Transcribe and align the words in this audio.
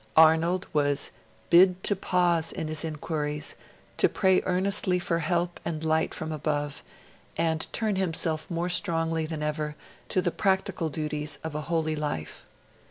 Arnold 0.17 0.65
was 0.73 1.11
'bid 1.51 1.83
to 1.83 1.95
pause 1.95 2.51
in 2.51 2.69
his 2.69 2.83
inquiries, 2.83 3.55
to 3.97 4.09
pray 4.09 4.41
earnestly 4.47 4.97
for 4.97 5.19
help 5.19 5.59
and 5.63 5.83
light 5.83 6.15
from 6.15 6.31
above, 6.31 6.81
and 7.37 7.71
turn 7.71 7.97
himself 7.97 8.49
more 8.49 8.67
strongly 8.67 9.27
than 9.27 9.43
ever 9.43 9.75
to 10.09 10.19
the 10.19 10.31
practical 10.31 10.89
duties 10.89 11.37
of 11.43 11.53
a 11.53 11.61
holy 11.69 11.95
life'. 11.95 12.47